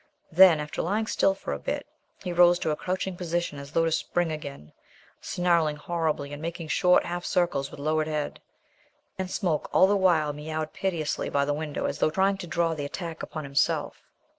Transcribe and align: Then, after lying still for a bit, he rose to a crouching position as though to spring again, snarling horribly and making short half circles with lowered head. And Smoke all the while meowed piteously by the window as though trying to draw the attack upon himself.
Then, 0.31 0.59
after 0.59 0.81
lying 0.81 1.05
still 1.05 1.35
for 1.35 1.53
a 1.53 1.59
bit, 1.59 1.85
he 2.23 2.33
rose 2.33 2.57
to 2.57 2.71
a 2.71 2.75
crouching 2.75 3.15
position 3.15 3.59
as 3.59 3.71
though 3.73 3.85
to 3.85 3.91
spring 3.91 4.31
again, 4.31 4.73
snarling 5.21 5.75
horribly 5.75 6.33
and 6.33 6.41
making 6.41 6.69
short 6.69 7.05
half 7.05 7.23
circles 7.23 7.69
with 7.69 7.79
lowered 7.79 8.07
head. 8.07 8.41
And 9.19 9.29
Smoke 9.29 9.69
all 9.71 9.85
the 9.85 9.95
while 9.95 10.33
meowed 10.33 10.73
piteously 10.73 11.29
by 11.29 11.45
the 11.45 11.53
window 11.53 11.85
as 11.85 11.99
though 11.99 12.09
trying 12.09 12.37
to 12.39 12.47
draw 12.47 12.73
the 12.73 12.85
attack 12.85 13.21
upon 13.21 13.43
himself. 13.43 14.01